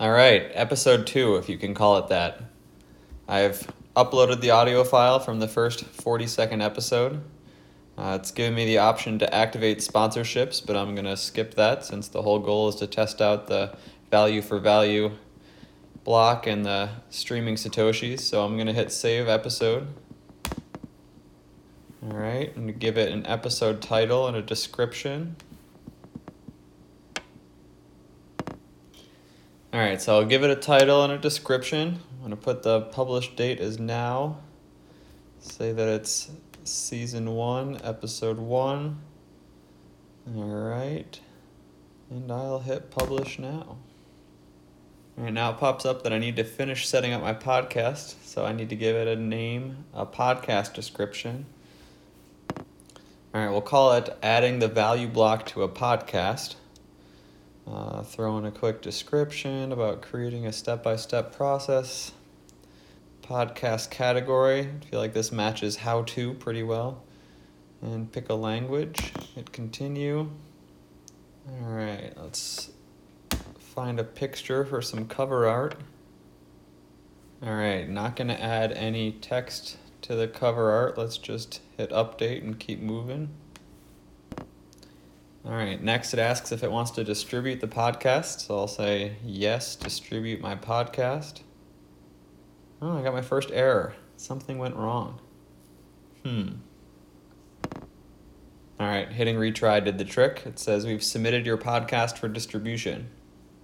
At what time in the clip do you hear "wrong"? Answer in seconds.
94.76-95.22